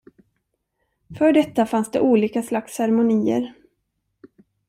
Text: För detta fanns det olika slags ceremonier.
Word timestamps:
För 1.17 1.33
detta 1.33 1.65
fanns 1.65 1.91
det 1.91 1.99
olika 1.99 2.43
slags 2.43 2.73
ceremonier. 2.73 3.53